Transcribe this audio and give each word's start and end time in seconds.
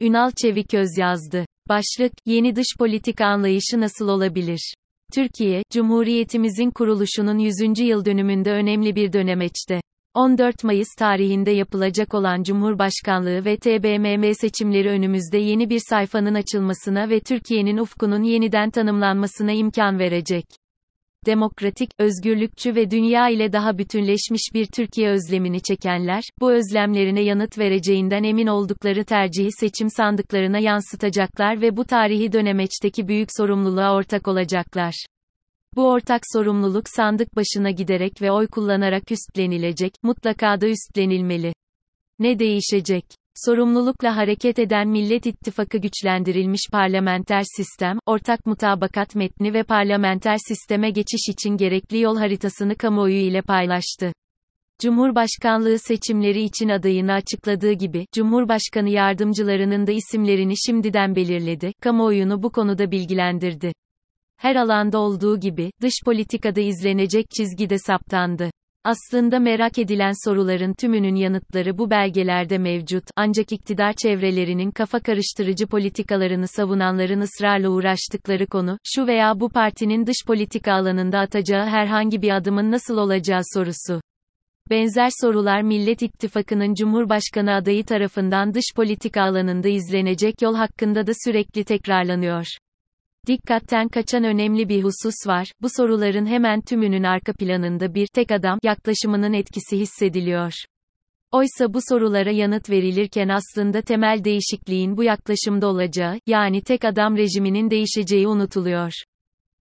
Ünal 0.00 0.30
Çeviköz 0.30 0.98
yazdı. 0.98 1.46
Başlık, 1.68 2.12
yeni 2.26 2.56
dış 2.56 2.66
politika 2.78 3.26
anlayışı 3.26 3.80
nasıl 3.80 4.08
olabilir? 4.08 4.74
Türkiye, 5.14 5.62
Cumhuriyetimizin 5.72 6.70
kuruluşunun 6.70 7.38
100. 7.38 7.78
yıl 7.78 8.04
dönümünde 8.04 8.52
önemli 8.52 8.96
bir 8.96 9.12
dönemeçte. 9.12 9.80
14 10.14 10.64
Mayıs 10.64 10.88
tarihinde 10.98 11.50
yapılacak 11.50 12.14
olan 12.14 12.42
Cumhurbaşkanlığı 12.42 13.44
ve 13.44 13.56
TBMM 13.56 14.34
seçimleri 14.34 14.88
önümüzde 14.88 15.38
yeni 15.38 15.70
bir 15.70 15.80
sayfanın 15.88 16.34
açılmasına 16.34 17.08
ve 17.08 17.20
Türkiye'nin 17.20 17.76
ufkunun 17.76 18.22
yeniden 18.22 18.70
tanımlanmasına 18.70 19.52
imkan 19.52 19.98
verecek 19.98 20.44
demokratik, 21.26 21.90
özgürlükçü 21.98 22.74
ve 22.74 22.90
dünya 22.90 23.28
ile 23.28 23.52
daha 23.52 23.78
bütünleşmiş 23.78 24.42
bir 24.54 24.66
Türkiye 24.66 25.10
özlemini 25.10 25.62
çekenler, 25.62 26.22
bu 26.40 26.52
özlemlerine 26.52 27.22
yanıt 27.22 27.58
vereceğinden 27.58 28.22
emin 28.22 28.46
oldukları 28.46 29.04
tercihi 29.04 29.48
seçim 29.60 29.90
sandıklarına 29.90 30.58
yansıtacaklar 30.58 31.60
ve 31.60 31.76
bu 31.76 31.84
tarihi 31.84 32.32
dönemeçteki 32.32 33.08
büyük 33.08 33.28
sorumluluğa 33.36 33.94
ortak 33.94 34.28
olacaklar. 34.28 35.06
Bu 35.76 35.90
ortak 35.90 36.22
sorumluluk 36.32 36.88
sandık 36.88 37.36
başına 37.36 37.70
giderek 37.70 38.22
ve 38.22 38.32
oy 38.32 38.46
kullanarak 38.46 39.12
üstlenilecek, 39.12 39.92
mutlaka 40.02 40.60
da 40.60 40.66
üstlenilmeli. 40.66 41.52
Ne 42.18 42.38
değişecek? 42.38 43.04
Sorumlulukla 43.36 44.16
hareket 44.16 44.58
eden 44.58 44.88
Millet 44.88 45.26
İttifakı 45.26 45.78
güçlendirilmiş 45.78 46.60
parlamenter 46.72 47.42
sistem, 47.56 47.98
ortak 48.06 48.46
mutabakat 48.46 49.14
metni 49.14 49.54
ve 49.54 49.62
parlamenter 49.62 50.36
sisteme 50.48 50.90
geçiş 50.90 51.28
için 51.28 51.56
gerekli 51.56 52.00
yol 52.00 52.16
haritasını 52.16 52.76
kamuoyu 52.76 53.16
ile 53.16 53.42
paylaştı. 53.42 54.12
Cumhurbaşkanlığı 54.80 55.78
seçimleri 55.78 56.42
için 56.42 56.68
adayını 56.68 57.12
açıkladığı 57.12 57.72
gibi, 57.72 58.06
Cumhurbaşkanı 58.12 58.90
yardımcılarının 58.90 59.86
da 59.86 59.92
isimlerini 59.92 60.54
şimdiden 60.66 61.16
belirledi, 61.16 61.72
kamuoyunu 61.80 62.42
bu 62.42 62.52
konuda 62.52 62.90
bilgilendirdi. 62.90 63.72
Her 64.36 64.56
alanda 64.56 64.98
olduğu 64.98 65.40
gibi, 65.40 65.70
dış 65.82 65.94
politikada 66.04 66.60
izlenecek 66.60 67.26
çizgi 67.30 67.70
de 67.70 67.78
saptandı. 67.78 68.50
Aslında 68.84 69.38
merak 69.38 69.78
edilen 69.78 70.12
soruların 70.24 70.74
tümünün 70.74 71.14
yanıtları 71.14 71.78
bu 71.78 71.90
belgelerde 71.90 72.58
mevcut, 72.58 73.04
ancak 73.16 73.52
iktidar 73.52 73.92
çevrelerinin 73.92 74.70
kafa 74.70 75.00
karıştırıcı 75.00 75.66
politikalarını 75.66 76.48
savunanların 76.48 77.20
ısrarla 77.20 77.68
uğraştıkları 77.68 78.46
konu, 78.46 78.78
şu 78.84 79.06
veya 79.06 79.40
bu 79.40 79.48
partinin 79.48 80.06
dış 80.06 80.16
politika 80.26 80.72
alanında 80.72 81.18
atacağı 81.18 81.66
herhangi 81.66 82.22
bir 82.22 82.36
adımın 82.36 82.70
nasıl 82.70 82.96
olacağı 82.96 83.40
sorusu. 83.54 84.00
Benzer 84.70 85.10
sorular 85.20 85.62
Millet 85.62 86.02
İttifakı'nın 86.02 86.74
Cumhurbaşkanı 86.74 87.54
adayı 87.54 87.84
tarafından 87.84 88.54
dış 88.54 88.64
politika 88.76 89.22
alanında 89.22 89.68
izlenecek 89.68 90.42
yol 90.42 90.54
hakkında 90.54 91.06
da 91.06 91.12
sürekli 91.24 91.64
tekrarlanıyor. 91.64 92.46
Dikkatten 93.26 93.88
kaçan 93.88 94.24
önemli 94.24 94.68
bir 94.68 94.84
husus 94.84 95.26
var, 95.26 95.52
bu 95.62 95.68
soruların 95.76 96.26
hemen 96.26 96.60
tümünün 96.60 97.02
arka 97.02 97.32
planında 97.32 97.94
bir 97.94 98.06
tek 98.06 98.32
adam 98.32 98.58
yaklaşımının 98.62 99.32
etkisi 99.32 99.78
hissediliyor. 99.78 100.52
Oysa 101.32 101.74
bu 101.74 101.78
sorulara 101.88 102.30
yanıt 102.30 102.70
verilirken 102.70 103.28
aslında 103.28 103.82
temel 103.82 104.24
değişikliğin 104.24 104.96
bu 104.96 105.04
yaklaşımda 105.04 105.66
olacağı, 105.66 106.18
yani 106.26 106.60
tek 106.60 106.84
adam 106.84 107.16
rejiminin 107.16 107.70
değişeceği 107.70 108.28
unutuluyor. 108.28 108.92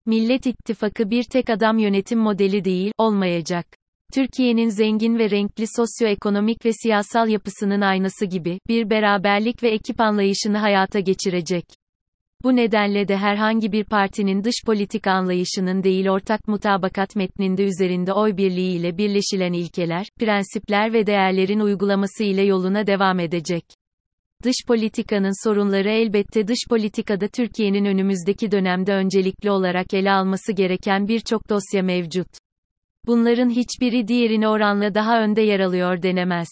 Millet 0.07 0.47
İttifakı 0.47 1.11
bir 1.11 1.25
tek 1.25 1.51
adam 1.51 1.79
yönetim 1.79 2.19
modeli 2.19 2.65
değil, 2.65 2.93
olmayacak. 2.99 3.67
Türkiye'nin 4.15 4.69
zengin 4.69 5.19
ve 5.19 5.31
renkli 5.31 5.65
sosyoekonomik 5.77 6.65
ve 6.65 6.73
siyasal 6.73 7.29
yapısının 7.29 7.81
aynası 7.81 8.27
gibi, 8.27 8.59
bir 8.69 8.91
beraberlik 8.91 9.63
ve 9.63 9.71
ekip 9.71 10.01
anlayışını 10.01 10.59
hayata 10.59 11.01
geçirecek. 11.01 11.80
Bu 12.43 12.57
nedenle 12.57 13.09
de 13.09 13.17
herhangi 13.17 13.73
bir 13.73 13.85
partinin 13.85 14.45
dış 14.45 14.55
politik 14.67 15.07
anlayışının 15.07 15.83
değil 15.83 16.09
ortak 16.09 16.49
mutabakat 16.49 17.17
metninde 17.17 17.65
üzerinde 17.65 18.13
oy 18.13 18.37
birliği 18.37 18.77
ile 18.77 18.99
birleşilen 18.99 19.53
ilkeler, 19.53 20.07
prensipler 20.21 20.93
ve 20.93 21.07
değerlerin 21.07 21.61
uygulaması 21.61 22.25
ile 22.25 22.43
yoluna 22.43 22.87
devam 22.87 23.21
edecek. 23.21 23.65
Dış 24.43 24.57
politikanın 24.69 25.49
sorunları 25.49 25.91
elbette 25.91 26.49
dış 26.49 26.59
politikada 26.69 27.29
Türkiye'nin 27.29 27.85
önümüzdeki 27.85 28.51
dönemde 28.51 28.93
öncelikli 28.93 29.51
olarak 29.51 29.95
ele 29.95 30.13
alması 30.13 30.53
gereken 30.53 31.09
birçok 31.09 31.51
dosya 31.51 31.83
mevcut. 31.83 32.29
Bunların 33.07 33.51
hiçbiri 33.51 34.09
diğerine 34.09 34.49
oranla 34.49 34.95
daha 34.95 35.23
önde 35.23 35.43
yer 35.43 35.61
alıyor 35.61 36.03
denemez. 36.03 36.49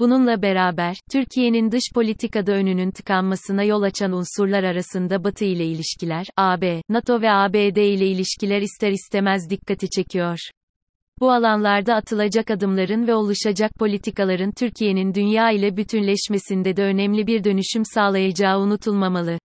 Bununla 0.00 0.42
beraber, 0.42 0.96
Türkiye'nin 1.12 1.72
dış 1.72 1.82
politikada 1.94 2.52
önünün 2.52 2.90
tıkanmasına 2.90 3.62
yol 3.62 3.82
açan 3.82 4.12
unsurlar 4.12 4.64
arasında 4.64 5.24
Batı 5.24 5.44
ile 5.44 5.66
ilişkiler, 5.66 6.26
AB, 6.36 6.82
NATO 6.88 7.22
ve 7.22 7.30
ABD 7.30 7.76
ile 7.76 8.06
ilişkiler 8.06 8.62
ister 8.62 8.90
istemez 8.90 9.50
dikkati 9.50 9.90
çekiyor. 9.90 10.38
Bu 11.20 11.32
alanlarda 11.32 11.94
atılacak 11.94 12.50
adımların 12.50 13.06
ve 13.06 13.14
oluşacak 13.14 13.70
politikaların 13.78 14.52
Türkiye'nin 14.52 15.14
dünya 15.14 15.50
ile 15.50 15.76
bütünleşmesinde 15.76 16.76
de 16.76 16.82
önemli 16.82 17.26
bir 17.26 17.44
dönüşüm 17.44 17.82
sağlayacağı 17.84 18.60
unutulmamalı. 18.60 19.38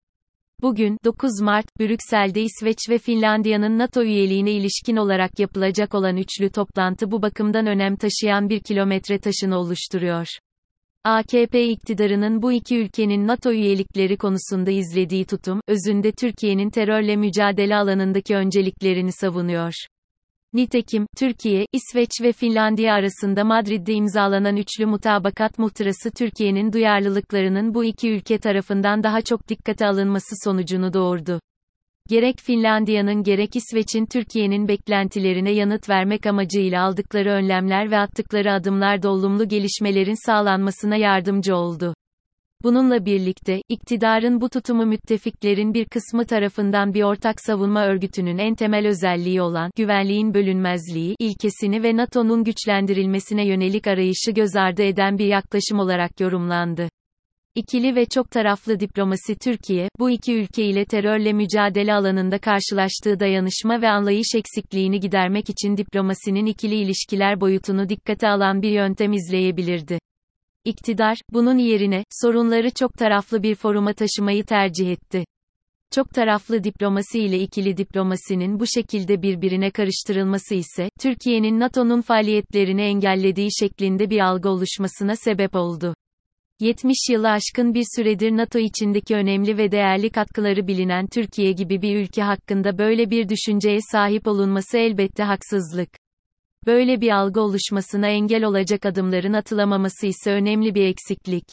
Bugün, 0.63 0.99
9 1.05 1.41
Mart, 1.41 1.67
Brüksel'de 1.81 2.43
İsveç 2.43 2.79
ve 2.89 2.99
Finlandiya'nın 2.99 3.79
NATO 3.79 4.03
üyeliğine 4.03 4.53
ilişkin 4.53 4.97
olarak 4.97 5.39
yapılacak 5.39 5.95
olan 5.95 6.17
üçlü 6.17 6.51
toplantı 6.51 7.11
bu 7.11 7.23
bakımdan 7.23 7.67
önem 7.67 7.97
taşıyan 7.97 8.49
bir 8.49 8.61
kilometre 8.61 9.19
taşını 9.19 9.59
oluşturuyor. 9.59 10.27
AKP 11.07 11.69
iktidarının 11.69 12.43
bu 12.43 12.53
iki 12.53 12.79
ülkenin 12.79 13.27
NATO 13.27 13.53
üyelikleri 13.53 14.17
konusunda 14.17 14.71
izlediği 14.71 15.25
tutum, 15.25 15.61
özünde 15.69 16.13
Türkiye'nin 16.13 16.71
terörle 16.71 17.17
mücadele 17.17 17.77
alanındaki 17.77 18.37
önceliklerini 18.37 19.13
savunuyor. 19.13 19.73
Nitekim, 20.53 21.07
Türkiye, 21.19 21.67
İsveç 21.73 22.11
ve 22.23 22.33
Finlandiya 22.33 22.95
arasında 22.95 23.45
Madrid'de 23.45 23.93
imzalanan 23.93 24.57
üçlü 24.57 24.87
mutabakat 24.87 25.59
muhtırası 25.59 26.11
Türkiye'nin 26.11 26.73
duyarlılıklarının 26.73 27.75
bu 27.75 27.85
iki 27.85 28.11
ülke 28.11 28.39
tarafından 28.39 29.03
daha 29.03 29.23
çok 29.23 29.49
dikkate 29.49 29.87
alınması 29.87 30.35
sonucunu 30.45 30.93
doğurdu. 30.93 31.41
Gerek 32.09 32.37
Finlandiya'nın 32.41 33.23
gerek 33.23 33.57
İsveç'in 33.57 34.07
Türkiye'nin 34.07 34.69
beklentilerine 34.69 35.51
yanıt 35.51 35.89
vermek 35.89 36.27
amacıyla 36.27 36.85
aldıkları 36.85 37.31
önlemler 37.31 37.91
ve 37.91 37.99
attıkları 37.99 38.53
adımlar 38.53 39.03
da 39.03 39.11
olumlu 39.11 39.49
gelişmelerin 39.49 40.27
sağlanmasına 40.27 40.97
yardımcı 40.97 41.57
oldu. 41.57 41.95
Bununla 42.63 43.05
birlikte, 43.05 43.63
iktidarın 43.69 44.41
bu 44.41 44.49
tutumu 44.49 44.87
müttefiklerin 44.87 45.75
bir 45.75 45.85
kısmı 45.85 46.27
tarafından 46.27 46.95
bir 46.95 47.03
ortak 47.03 47.41
savunma 47.41 47.87
örgütünün 47.87 48.39
en 48.39 48.55
temel 48.55 48.87
özelliği 48.87 49.43
olan 49.43 49.71
güvenliğin 49.77 50.35
bölünmezliği 50.35 51.17
ilkesini 51.19 51.83
ve 51.83 51.97
NATO'nun 51.97 52.45
güçlendirilmesine 52.45 53.47
yönelik 53.47 53.87
arayışı 53.87 54.31
göz 54.31 54.57
ardı 54.57 54.83
eden 54.83 55.19
bir 55.19 55.27
yaklaşım 55.27 55.79
olarak 55.79 56.21
yorumlandı. 56.21 56.89
İkili 57.57 57.97
ve 57.97 58.07
çok 58.07 58.31
taraflı 58.31 58.81
diplomasi 58.81 59.35
Türkiye, 59.35 59.89
bu 59.99 60.11
iki 60.11 60.35
ülke 60.35 60.65
ile 60.65 60.85
terörle 60.85 61.33
mücadele 61.33 61.95
alanında 61.95 62.39
karşılaştığı 62.39 63.21
dayanışma 63.21 63.83
ve 63.83 63.89
anlayış 63.89 64.27
eksikliğini 64.37 65.01
gidermek 65.01 65.51
için 65.51 65.77
diplomasinin 65.77 66.47
ikili 66.47 66.75
ilişkiler 66.75 67.41
boyutunu 67.41 67.89
dikkate 67.89 68.29
alan 68.29 68.63
bir 68.63 68.71
yöntem 68.71 69.13
izleyebilirdi. 69.13 69.99
İktidar, 70.65 71.17
bunun 71.33 71.59
yerine, 71.59 72.05
sorunları 72.11 72.71
çok 72.71 72.95
taraflı 72.95 73.43
bir 73.43 73.55
foruma 73.55 73.93
taşımayı 73.93 74.45
tercih 74.45 74.93
etti. 74.93 75.25
Çok 75.91 76.11
taraflı 76.11 76.65
diplomasi 76.65 77.21
ile 77.21 77.39
ikili 77.39 77.77
diplomasinin 77.77 78.61
bu 78.61 78.65
şekilde 78.67 79.23
birbirine 79.23 79.71
karıştırılması 79.71 80.55
ise, 80.55 80.89
Türkiye'nin 81.01 81.61
NATO'nun 81.61 82.01
faaliyetlerini 82.01 82.83
engellediği 82.83 83.49
şeklinde 83.61 84.11
bir 84.11 84.21
algı 84.21 84.49
oluşmasına 84.49 85.17
sebep 85.17 85.55
oldu. 85.55 85.95
70 86.61 86.97
yılı 87.11 87.31
aşkın 87.31 87.75
bir 87.75 87.85
süredir 87.97 88.31
NATO 88.31 88.59
içindeki 88.59 89.15
önemli 89.15 89.59
ve 89.59 89.73
değerli 89.73 90.11
katkıları 90.11 90.67
bilinen 90.67 91.07
Türkiye 91.07 91.53
gibi 91.53 91.83
bir 91.83 91.97
ülke 91.97 92.23
hakkında 92.23 92.79
böyle 92.79 93.11
bir 93.11 93.29
düşünceye 93.29 93.79
sahip 93.93 94.27
olunması 94.27 94.79
elbette 94.79 95.23
haksızlık. 95.23 95.89
Böyle 96.67 97.01
bir 97.01 97.11
algı 97.11 97.41
oluşmasına 97.41 98.09
engel 98.09 98.45
olacak 98.45 98.87
adımların 98.87 99.33
atılamaması 99.33 100.07
ise 100.07 100.33
önemli 100.33 100.75
bir 100.75 100.85
eksiklik. 100.85 101.45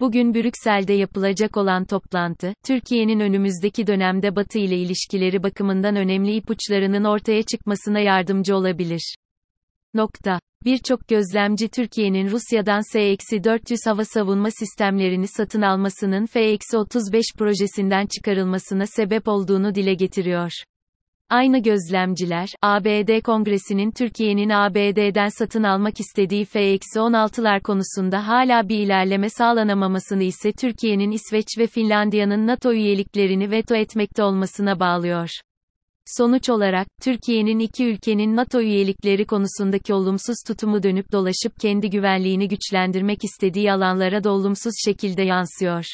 Bugün 0.00 0.34
Brüksel'de 0.34 0.92
yapılacak 0.92 1.56
olan 1.56 1.84
toplantı, 1.84 2.54
Türkiye'nin 2.64 3.20
önümüzdeki 3.20 3.86
dönemde 3.86 4.36
Batı 4.36 4.58
ile 4.58 4.76
ilişkileri 4.76 5.42
bakımından 5.42 5.96
önemli 5.96 6.34
ipuçlarının 6.34 7.04
ortaya 7.04 7.42
çıkmasına 7.42 8.00
yardımcı 8.00 8.56
olabilir. 8.56 9.16
Nokta. 9.94 10.40
Birçok 10.64 11.08
gözlemci 11.08 11.68
Türkiye'nin 11.68 12.30
Rusya'dan 12.30 12.80
S-400 12.80 13.90
hava 13.90 14.04
savunma 14.04 14.50
sistemlerini 14.50 15.28
satın 15.28 15.62
almasının 15.62 16.26
F-35 16.26 17.22
projesinden 17.38 18.06
çıkarılmasına 18.06 18.86
sebep 18.86 19.28
olduğunu 19.28 19.74
dile 19.74 19.94
getiriyor. 19.94 20.50
Aynı 21.30 21.62
gözlemciler, 21.62 22.48
ABD 22.62 23.20
Kongresi'nin 23.20 23.90
Türkiye'nin 23.90 24.50
ABD'den 24.50 25.28
satın 25.28 25.62
almak 25.62 26.00
istediği 26.00 26.44
F-16'lar 26.44 27.62
konusunda 27.62 28.28
hala 28.28 28.68
bir 28.68 28.78
ilerleme 28.78 29.28
sağlanamamasını 29.30 30.22
ise 30.22 30.52
Türkiye'nin 30.52 31.10
İsveç 31.10 31.46
ve 31.58 31.66
Finlandiya'nın 31.66 32.46
NATO 32.46 32.72
üyeliklerini 32.72 33.50
veto 33.50 33.74
etmekte 33.74 34.22
olmasına 34.22 34.80
bağlıyor. 34.80 35.28
Sonuç 36.06 36.50
olarak, 36.50 36.86
Türkiye'nin 37.02 37.58
iki 37.58 37.86
ülkenin 37.86 38.36
NATO 38.36 38.60
üyelikleri 38.60 39.24
konusundaki 39.24 39.94
olumsuz 39.94 40.36
tutumu 40.46 40.82
dönüp 40.82 41.12
dolaşıp 41.12 41.60
kendi 41.60 41.90
güvenliğini 41.90 42.48
güçlendirmek 42.48 43.24
istediği 43.24 43.72
alanlara 43.72 44.24
da 44.24 44.30
olumsuz 44.30 44.72
şekilde 44.84 45.22
yansıyor. 45.22 45.84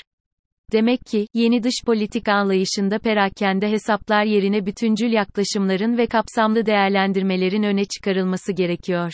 Demek 0.73 1.01
ki, 1.07 1.27
yeni 1.35 1.63
dış 1.63 1.75
politika 1.87 2.33
anlayışında 2.33 2.99
perakende 2.99 3.71
hesaplar 3.71 4.25
yerine 4.25 4.67
bütüncül 4.67 5.13
yaklaşımların 5.13 5.99
ve 5.99 6.07
kapsamlı 6.07 6.67
değerlendirmelerin 6.67 7.63
öne 7.63 7.85
çıkarılması 7.85 8.53
gerekiyor. 8.53 9.13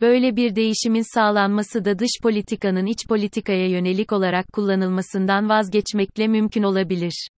Böyle 0.00 0.36
bir 0.36 0.56
değişimin 0.56 1.14
sağlanması 1.14 1.84
da 1.84 1.98
dış 1.98 2.10
politikanın 2.22 2.86
iç 2.86 2.98
politikaya 3.08 3.68
yönelik 3.68 4.12
olarak 4.12 4.46
kullanılmasından 4.52 5.48
vazgeçmekle 5.48 6.28
mümkün 6.28 6.62
olabilir. 6.62 7.28